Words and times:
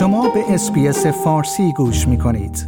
شما 0.00 0.28
به 0.28 0.54
اسپیس 0.54 1.06
فارسی 1.06 1.72
گوش 1.72 2.08
می 2.08 2.18
کنید. 2.18 2.66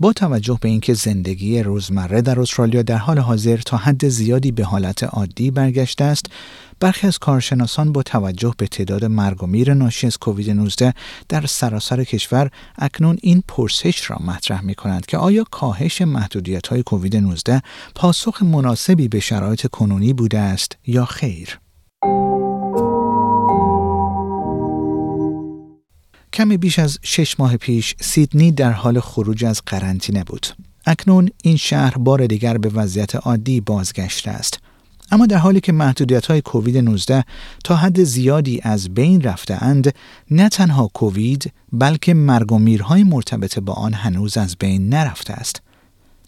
با 0.00 0.12
توجه 0.12 0.58
به 0.60 0.68
اینکه 0.68 0.94
زندگی 0.94 1.62
روزمره 1.62 2.22
در 2.22 2.40
استرالیا 2.40 2.82
در 2.82 2.96
حال 2.96 3.18
حاضر 3.18 3.56
تا 3.56 3.76
حد 3.76 4.08
زیادی 4.08 4.52
به 4.52 4.64
حالت 4.64 5.04
عادی 5.04 5.50
برگشته 5.50 6.04
است، 6.04 6.26
برخی 6.80 7.06
از 7.06 7.18
کارشناسان 7.18 7.92
با 7.92 8.02
توجه 8.02 8.54
به 8.58 8.66
تعداد 8.66 9.04
مرگ 9.04 9.42
و 9.42 9.46
میر 9.46 9.74
ناشی 9.74 10.06
از 10.06 10.18
کووید 10.18 10.50
19 10.50 10.94
در 11.28 11.46
سراسر 11.46 12.04
کشور 12.04 12.50
اکنون 12.78 13.18
این 13.22 13.42
پرسش 13.48 14.10
را 14.10 14.16
مطرح 14.24 14.64
می 14.64 14.74
کنند 14.74 15.06
که 15.06 15.18
آیا 15.18 15.44
کاهش 15.50 16.02
محدودیت 16.02 16.66
های 16.66 16.82
کووید 16.82 17.16
19 17.16 17.62
پاسخ 17.94 18.42
مناسبی 18.42 19.08
به 19.08 19.20
شرایط 19.20 19.66
کنونی 19.66 20.12
بوده 20.12 20.38
است 20.38 20.76
یا 20.86 21.04
خیر؟ 21.04 21.58
کمی 26.40 26.56
بیش 26.56 26.78
از 26.78 26.98
شش 27.02 27.40
ماه 27.40 27.56
پیش 27.56 27.94
سیدنی 28.00 28.52
در 28.52 28.70
حال 28.70 29.00
خروج 29.00 29.44
از 29.44 29.62
قرنطینه 29.66 30.24
بود. 30.24 30.46
اکنون 30.86 31.28
این 31.42 31.56
شهر 31.56 31.98
بار 31.98 32.26
دیگر 32.26 32.58
به 32.58 32.68
وضعیت 32.68 33.16
عادی 33.16 33.60
بازگشته 33.60 34.30
است. 34.30 34.58
اما 35.10 35.26
در 35.26 35.36
حالی 35.36 35.60
که 35.60 35.72
محدودیت 35.72 36.26
های 36.26 36.40
کووید 36.40 36.78
19 36.78 37.24
تا 37.64 37.76
حد 37.76 38.04
زیادی 38.04 38.60
از 38.62 38.94
بین 38.94 39.22
رفته 39.22 39.64
اند، 39.64 39.94
نه 40.30 40.48
تنها 40.48 40.90
کووید 40.94 41.52
بلکه 41.72 42.14
مرگ 42.14 42.52
و 42.52 42.58
میرهای 42.58 43.04
مرتبط 43.04 43.58
با 43.58 43.72
آن 43.72 43.94
هنوز 43.94 44.36
از 44.36 44.56
بین 44.58 44.88
نرفته 44.88 45.32
است. 45.32 45.62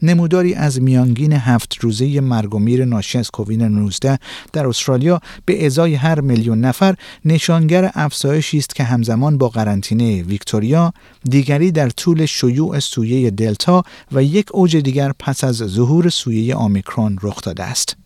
نموداری 0.02 0.54
از 0.54 0.82
میانگین 0.82 1.32
هفت 1.32 1.78
روزه 1.80 2.20
مرگ 2.20 2.54
و 2.54 2.58
میر 2.58 2.84
ناشی 2.84 3.18
از 3.18 3.30
کووید 3.30 3.62
19 3.62 4.18
در 4.52 4.66
استرالیا 4.66 5.20
به 5.44 5.66
ازای 5.66 5.94
هر 5.94 6.20
میلیون 6.20 6.60
نفر 6.60 6.94
نشانگر 7.24 7.90
افزایشی 7.94 8.58
است 8.58 8.74
که 8.74 8.84
همزمان 8.84 9.38
با 9.38 9.48
قرنطینه 9.48 10.22
ویکتوریا 10.22 10.92
دیگری 11.24 11.72
در 11.72 11.88
طول 11.88 12.26
شیوع 12.26 12.78
سویه 12.78 13.30
دلتا 13.30 13.82
و 14.12 14.22
یک 14.22 14.46
اوج 14.52 14.76
دیگر 14.76 15.12
پس 15.18 15.44
از 15.44 15.56
ظهور 15.56 16.08
سویه 16.08 16.54
آمیکرون 16.54 17.18
رخ 17.22 17.40
داده 17.42 17.64
است. 17.64 17.96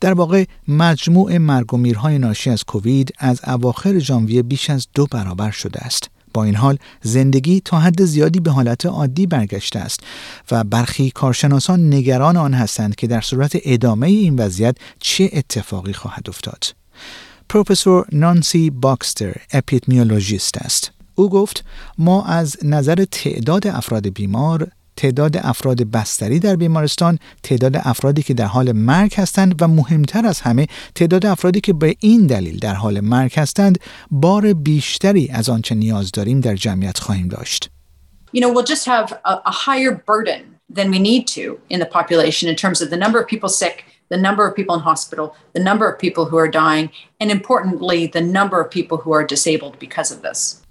در 0.00 0.12
واقع 0.12 0.44
مجموع 0.68 1.38
مرگ 1.38 1.74
و 1.74 1.76
میرهای 1.76 2.18
ناشی 2.18 2.50
از 2.50 2.64
کووید 2.64 3.12
از 3.18 3.40
اواخر 3.46 3.98
ژانویه 3.98 4.42
بیش 4.42 4.70
از 4.70 4.86
دو 4.94 5.06
برابر 5.10 5.50
شده 5.50 5.80
است. 5.80 6.10
با 6.36 6.44
این 6.44 6.54
حال 6.54 6.78
زندگی 7.02 7.60
تا 7.60 7.78
حد 7.78 8.04
زیادی 8.04 8.40
به 8.40 8.50
حالت 8.50 8.86
عادی 8.86 9.26
برگشته 9.26 9.78
است 9.78 10.00
و 10.50 10.64
برخی 10.64 11.10
کارشناسان 11.10 11.94
نگران 11.94 12.36
آن 12.36 12.54
هستند 12.54 12.94
که 12.94 13.06
در 13.06 13.20
صورت 13.20 13.56
ادامه 13.64 14.06
این 14.06 14.36
وضعیت 14.36 14.76
چه 15.00 15.30
اتفاقی 15.32 15.92
خواهد 15.92 16.28
افتاد. 16.28 16.64
پروفسور 17.48 18.06
نانسی 18.12 18.70
باکستر 18.70 19.34
اپیدمیولوژیست 19.52 20.56
است. 20.56 20.90
او 21.14 21.30
گفت 21.30 21.64
ما 21.98 22.24
از 22.24 22.56
نظر 22.62 23.04
تعداد 23.10 23.66
افراد 23.66 24.08
بیمار 24.08 24.68
تعداد 24.96 25.36
افراد 25.36 25.82
بستری 25.82 26.38
در 26.38 26.56
بیمارستان، 26.56 27.18
تعداد 27.42 27.76
افرادی 27.76 28.22
که 28.22 28.34
در 28.34 28.44
حال 28.44 28.72
مرگ 28.72 29.14
هستند 29.14 29.62
و 29.62 29.68
مهمتر 29.68 30.26
از 30.26 30.40
همه 30.40 30.66
تعداد 30.94 31.26
افرادی 31.26 31.60
که 31.60 31.72
به 31.72 31.96
این 32.00 32.26
دلیل 32.26 32.58
در 32.58 32.74
حال 32.74 33.00
مرگ 33.00 33.38
هستند، 33.38 33.78
بار 34.10 34.52
بیشتری 34.52 35.28
از 35.28 35.48
آنچه 35.48 35.74
نیاز 35.74 36.12
داریم 36.12 36.40
در 36.40 36.56
جمعیت 36.56 36.98
خواهیم 36.98 37.28
داشت. 37.28 37.70
You 38.32 38.40
know, 38.40 38.52
we'll 38.52 38.70
just 38.74 38.86
have 38.86 39.12
a, 39.24 39.34
a 39.52 39.54
higher 39.66 39.92
burden 40.10 40.42
than 40.76 40.90
we 40.90 40.98
need 40.98 41.26
to 41.36 41.58
in 41.70 41.78
the 41.80 41.86
population 41.86 42.48
in 42.48 42.56
terms 42.56 42.82
of 42.82 42.90
the 42.90 42.96
number 42.96 43.18
of 43.20 43.26
people 43.26 43.48
sick, 43.48 43.84
the 44.08 44.16
number 44.16 44.46
of 44.46 44.54
people 44.54 44.74
in 44.74 44.80
hospital, 44.80 45.34
the 45.52 45.62
number 45.62 45.88
of 45.88 45.98
people 45.98 46.24
who 46.26 46.36
are 46.36 46.48
dying, 46.48 46.90
and 47.20 47.30
importantly, 47.30 48.06
the 48.06 48.20
number 48.20 48.60
of 48.60 48.70
people 48.70 48.98
who 48.98 49.12
are 49.12 49.24
disabled 49.24 49.78
because 49.78 50.10
of 50.10 50.22
this. 50.22 50.62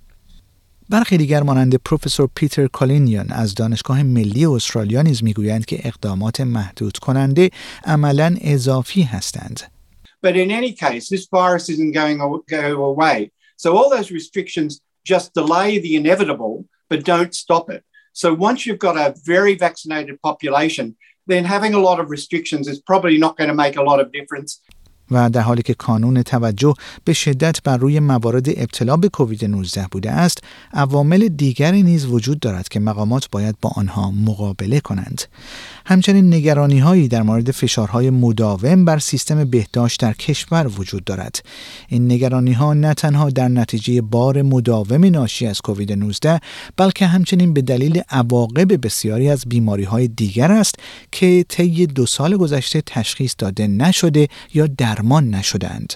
برخی 0.90 1.18
دیگر 1.18 1.44
مانند 1.44 1.76
پروفسور 1.76 2.30
پیتر 2.36 2.68
کالینیان 2.68 3.32
از 3.32 3.56
دانشگاه 3.56 4.04
ملی 4.04 4.46
استرالیا 4.46 5.02
نیز 5.02 5.24
می‌گویند 5.24 5.66
که 5.66 5.80
اقدامات 5.84 6.42
محدود 6.42 6.98
کننده 6.98 7.50
عملا 7.86 8.36
اضافی 8.42 9.02
هستند. 9.02 9.60
But 10.26 10.36
in 10.36 10.52
any 10.52 10.74
case, 10.74 11.10
this 11.10 11.26
virus 11.32 11.70
isn't 11.70 11.94
going 11.94 12.18
go 12.50 12.84
away. 12.94 13.32
So 13.58 13.78
all 13.78 13.90
those 13.96 14.12
restrictions 14.12 14.82
just 15.12 15.34
delay 15.34 15.80
the 15.80 15.96
inevitable, 16.02 16.56
but 16.90 17.06
don't 17.14 17.34
stop 17.44 17.66
it. 17.76 17.82
So 18.22 18.28
once 18.34 18.60
you've 18.66 18.86
got 18.88 18.98
a 18.98 19.14
very 19.34 19.56
vaccinated 19.66 20.16
population, 20.22 20.86
then 21.32 21.44
having 21.56 21.74
a 21.76 21.84
lot 21.90 22.00
of 22.00 22.10
restrictions 22.18 22.68
is 22.68 22.80
probably 22.92 23.18
not 23.26 23.38
going 23.38 23.52
to 23.54 23.62
make 23.64 23.76
a 23.78 23.88
lot 23.90 24.00
of 24.04 24.12
difference. 24.18 24.52
و 25.12 25.30
در 25.30 25.42
حالی 25.42 25.62
که 25.62 25.74
کانون 25.74 26.24
توجه 26.24 26.74
به 27.04 27.14
شدت 27.14 27.64
بر 27.64 27.78
روی 27.78 28.00
موارد 28.00 28.50
ابتلا 28.50 28.98
به 28.98 29.10
کووید 29.10 29.46
19 29.46 29.88
بوده 29.92 30.12
است 30.12 30.44
عوامل 30.74 31.28
دیگری 31.28 31.84
نیز 31.84 32.06
وجود 32.06 32.40
دارد 32.40 32.68
که 32.68 32.80
مقامات 32.80 33.30
باید 33.32 33.56
با 33.62 33.72
آنها 33.76 34.12
مقابله 34.12 34.80
کنند. 34.80 35.22
همچنین 35.86 36.34
نگرانی 36.34 36.80
هایی 36.80 37.08
در 37.08 37.22
مورد 37.24 37.52
فشارهای 37.52 38.10
مداوم 38.10 38.86
بر 38.86 39.00
سیستم 39.00 39.44
بهداشت 39.44 40.00
در 40.00 40.14
کشور 40.14 40.68
وجود 40.68 41.04
دارد. 41.04 41.46
این 41.90 42.12
نگرانی 42.12 42.54
ها 42.54 42.74
نه 42.74 42.94
تنها 42.94 43.30
در 43.30 43.48
نتیجه 43.48 44.02
بار 44.02 44.42
مداوم 44.42 45.06
ناشی 45.06 45.48
از 45.48 45.62
کووید 45.62 45.92
19 45.92 46.40
بلکه 46.78 47.08
همچنین 47.08 47.54
به 47.54 47.62
دلیل 47.62 48.02
عواقب 48.10 48.86
بسیاری 48.86 49.30
از 49.30 49.44
بیماری 49.48 49.84
های 49.84 50.08
دیگر 50.08 50.52
است 50.52 50.76
که 51.12 51.46
طی 51.50 51.88
دو 51.88 52.06
سال 52.06 52.38
گذشته 52.38 52.82
تشخیص 52.86 53.36
داده 53.38 53.68
نشده 53.68 54.28
یا 54.54 54.68
درمان 54.96 55.30
نشدند. 55.30 55.94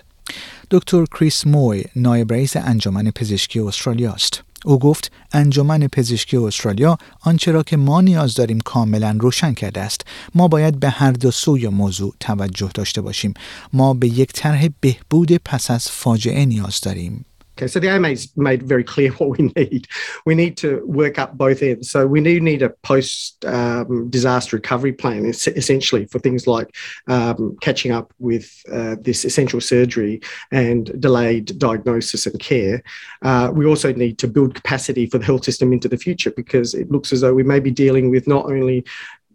دکتر 0.71 1.05
کریس 1.05 1.47
موی 1.47 1.83
نایب 1.95 2.33
رئیس 2.33 2.57
انجمن 2.57 3.11
پزشکی 3.11 3.59
استرالیا 3.59 4.13
است. 4.13 4.43
او 4.65 4.79
گفت 4.79 5.11
انجمن 5.31 5.87
پزشکی 5.87 6.37
استرالیا 6.37 6.97
آنچه 7.21 7.51
را 7.51 7.63
که 7.63 7.77
ما 7.77 8.01
نیاز 8.01 8.33
داریم 8.33 8.59
کاملا 8.59 9.17
روشن 9.19 9.53
کرده 9.53 9.81
است. 9.81 10.05
ما 10.35 10.47
باید 10.47 10.79
به 10.79 10.89
هر 10.89 11.11
دو 11.11 11.31
سوی 11.31 11.67
موضوع 11.67 12.13
توجه 12.19 12.69
داشته 12.73 13.01
باشیم. 13.01 13.33
ما 13.73 13.93
به 13.93 14.07
یک 14.07 14.33
طرح 14.33 14.67
بهبود 14.81 15.37
پس 15.37 15.71
از 15.71 15.87
فاجعه 15.91 16.45
نیاز 16.45 16.81
داریم. 16.81 17.25
Okay, 17.59 17.67
so 17.67 17.81
the 17.81 17.89
AMA's 17.89 18.31
made 18.37 18.63
very 18.63 18.85
clear 18.85 19.11
what 19.17 19.37
we 19.37 19.51
need. 19.57 19.85
We 20.25 20.33
need 20.33 20.55
to 20.57 20.81
work 20.85 21.19
up 21.19 21.37
both 21.37 21.61
ends. 21.61 21.91
So 21.91 22.07
we 22.07 22.23
do 22.23 22.39
need 22.39 22.61
a 22.61 22.69
post 22.69 23.43
um, 23.43 24.09
disaster 24.09 24.55
recovery 24.55 24.93
plan, 24.93 25.25
essentially, 25.25 26.05
for 26.05 26.19
things 26.19 26.47
like 26.47 26.73
um, 27.07 27.57
catching 27.59 27.91
up 27.91 28.13
with 28.17 28.49
uh, 28.71 28.95
this 29.01 29.25
essential 29.25 29.59
surgery 29.59 30.21
and 30.53 31.01
delayed 31.01 31.59
diagnosis 31.59 32.25
and 32.25 32.39
care. 32.39 32.81
Uh, 33.23 33.51
we 33.53 33.65
also 33.65 33.91
need 33.91 34.17
to 34.19 34.27
build 34.29 34.55
capacity 34.55 35.05
for 35.05 35.17
the 35.17 35.25
health 35.25 35.43
system 35.43 35.73
into 35.73 35.89
the 35.89 35.97
future 35.97 36.31
because 36.31 36.73
it 36.73 36.89
looks 36.89 37.11
as 37.11 37.19
though 37.19 37.33
we 37.33 37.43
may 37.43 37.59
be 37.59 37.71
dealing 37.71 38.09
with 38.09 38.25
not 38.25 38.45
only 38.45 38.85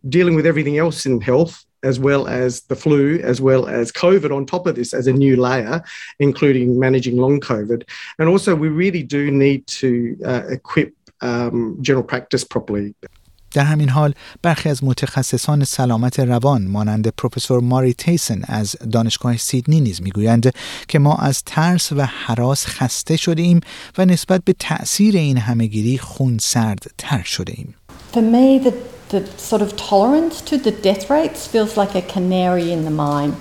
dealing 0.09 0.34
with 0.34 0.47
everything 0.47 0.79
else 0.79 1.05
in 1.05 1.21
health 1.21 1.65
as 1.84 2.00
well 2.00 2.28
as 2.28 2.62
the 2.62 2.75
flu, 2.75 3.20
as 3.31 3.40
well 3.42 3.68
as 3.68 3.92
COVID 3.92 4.31
on 4.36 4.46
top 4.46 4.68
of 4.68 4.75
this 4.75 4.94
as 4.94 5.08
a 5.08 5.14
new 5.14 5.36
layer, 5.42 5.81
including 6.20 6.80
managing 6.80 7.18
long 7.18 7.40
COVID. 7.40 7.84
And 8.20 8.28
also, 8.30 8.56
we 8.56 8.70
really 8.70 9.03
do 9.03 9.31
need 9.31 9.66
to 9.81 10.18
uh, 10.25 10.44
equip 10.50 10.94
um, 11.22 11.78
general 11.81 12.03
practice 12.03 12.44
properly. 12.44 12.96
در 13.52 13.64
همین 13.64 13.90
حال 13.90 14.14
برخی 14.42 14.70
از 14.70 14.84
متخصصان 14.84 15.64
سلامت 15.64 16.20
روان 16.20 16.68
مانند 16.68 17.08
پروفسور 17.08 17.59
ماری 17.59 17.94
تیسن 17.94 18.42
از 18.47 18.75
دانشگاه 18.92 19.38
سیدنی 19.38 19.81
نیز 19.81 20.02
میگویند 20.02 20.53
که 20.88 21.00
ما 21.00 21.16
از 21.16 21.44
ترس 21.44 21.92
و 21.92 22.02
حراس 22.02 22.66
خسته 22.66 23.18
شده 23.18 23.42
ایم 23.42 23.59
و 23.97 24.06
نسبت 24.06 24.42
به 24.46 24.56
تأثیر 24.59 25.18
این 25.18 25.38
همهگیری 25.38 25.97
خونسرد 25.97 26.92
تر 26.97 27.24
شده 27.24 27.53
ایم. 27.58 27.75
For 28.14 28.22
me, 28.22 28.59
the 28.66 28.93
the 29.15 29.25
sort 29.39 29.63
of 29.63 29.77
tolerance 29.77 30.41
to 30.41 30.59
the 30.59 30.73
death 30.73 31.09
rates 31.09 31.47
feels 31.47 31.77
like 31.77 31.95
a 31.95 32.03
canary 32.03 32.73
in 32.73 32.85
the 32.85 32.91
mine. 32.91 33.37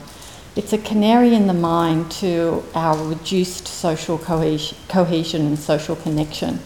It's 0.55 0.71
a 0.71 0.77
canary 0.77 1.33
in 1.33 1.47
the 1.47 1.53
mine 1.53 2.07
to 2.21 2.63
our 2.75 2.95
reduced 3.07 3.67
social 3.67 4.19
cohesion 4.19 5.47
and 5.47 5.57
social 5.57 5.95
connection. 5.95 6.59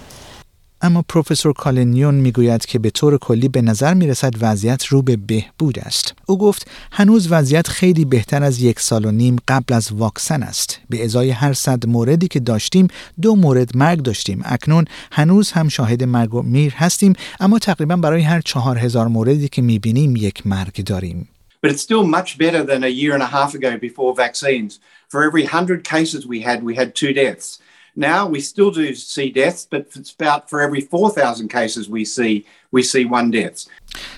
اما 0.81 1.05
پروفسور 1.09 1.53
کالنیون 1.53 2.15
می‌گوید 2.15 2.65
که 2.65 2.79
به 2.79 2.89
طور 2.89 3.17
کلی 3.17 3.47
به 3.47 3.61
نظر 3.61 3.93
می 3.93 4.07
رسد 4.07 4.33
وضعیت 4.41 4.85
رو 4.85 5.01
به 5.01 5.15
بهبود 5.15 5.79
است. 5.79 6.13
او 6.25 6.37
گفت 6.37 6.67
هنوز 6.91 7.27
وضعیت 7.31 7.67
خیلی 7.67 8.05
بهتر 8.05 8.43
از 8.43 8.61
یک 8.61 8.79
سال 8.79 9.05
و 9.05 9.11
نیم 9.11 9.35
قبل 9.47 9.73
از 9.73 9.91
واکسن 9.91 10.43
است. 10.43 10.79
به 10.89 11.03
ازای 11.03 11.29
هر 11.29 11.53
صد 11.53 11.87
موردی 11.87 12.27
که 12.27 12.39
داشتیم 12.39 12.87
دو 13.21 13.35
مورد 13.35 13.77
مرگ 13.77 14.01
داشتیم. 14.01 14.41
اکنون 14.45 14.85
هنوز 15.11 15.51
هم 15.51 15.69
شاهد 15.69 16.03
مرگ 16.03 16.33
و 16.33 16.41
میر 16.41 16.73
هستیم 16.73 17.13
اما 17.39 17.59
تقریبا 17.59 17.95
برای 17.95 18.21
هر 18.21 18.41
چهار 18.41 18.77
هزار 18.77 19.07
موردی 19.07 19.47
که 19.47 19.61
می 19.61 19.79
بینیم 19.79 20.15
یک 20.15 20.47
مرگ 20.47 20.83
داریم. 20.83 21.29
But 21.63 21.71
it's 21.71 21.81
still 21.81 22.03
much 22.03 22.37
better 22.37 22.63
than 22.63 22.83
a 22.83 22.87
year 22.87 23.13
and 23.13 23.23
a 23.23 23.31
half 23.37 23.55
ago 23.55 23.77
before 23.77 24.13
vaccines. 24.15 24.79
For 25.09 25.23
every 25.23 25.43
100 25.43 25.83
cases 25.83 26.27
we 26.27 26.41
had, 26.41 26.63
we 26.63 26.75
had 26.75 26.93
two 26.93 27.13
deaths. 27.13 27.59
Now 27.97 28.27
we 28.27 28.39
still 28.41 28.69
do 28.69 28.93
see 28.93 29.31
deaths, 29.31 29.65
but 29.65 29.87
it's 29.95 30.13
about 30.19 30.49
for 30.51 30.61
every 30.61 30.81
4,000 30.81 31.49
cases 31.49 31.89
we 31.89 32.05
see, 32.05 32.45
we 32.71 32.83
see 32.83 33.05
one 33.05 33.31
death. 33.31 33.67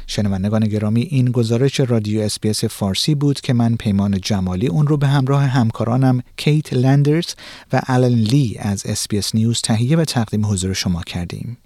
شنوندگان 0.07 0.67
گرامی 0.67 1.01
این 1.01 1.31
گزارش 1.31 1.79
رادیو 1.79 2.21
SBS 2.21 2.65
فارسی 2.65 3.15
بود 3.15 3.41
که 3.41 3.53
من 3.53 3.75
پیمان 3.75 4.21
جمالی 4.21 4.67
اون 4.67 4.87
رو 4.87 4.97
به 4.97 5.07
همراه 5.07 5.43
همکارانم 5.43 6.21
کیت 6.37 6.73
لندرز 6.73 7.33
و 7.73 7.81
الان 7.87 8.11
لی 8.11 8.57
از 8.59 8.85
SBS 8.85 9.35
News 9.35 9.61
تهیه 9.61 9.97
و 9.97 10.05
تقدیم 10.05 10.45
حضور 10.45 10.73
شما 10.73 11.01
کردیم. 11.01 11.57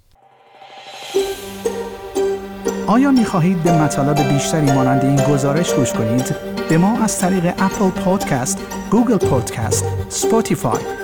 آیا 2.86 3.10
می 3.10 3.24
خواهید 3.24 3.62
به 3.62 3.82
مطالب 3.82 4.32
بیشتری 4.32 4.72
مانند 4.72 5.04
این 5.04 5.34
گزارش 5.34 5.74
گوش 5.74 5.92
کنید؟ 5.92 6.36
به 6.68 6.78
ما 6.78 6.98
از 6.98 7.18
طریق 7.18 7.44
Apple 7.58 7.90
Podcast، 7.90 8.58
Google 8.90 9.16
Podcast، 9.16 9.84
Spotify 10.08 11.03